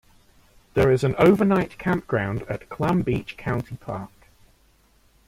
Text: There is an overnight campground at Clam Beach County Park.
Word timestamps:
There 0.73 0.91
is 0.91 1.03
an 1.03 1.13
overnight 1.19 1.77
campground 1.77 2.41
at 2.49 2.69
Clam 2.69 3.03
Beach 3.03 3.37
County 3.37 3.77
Park. 3.77 4.29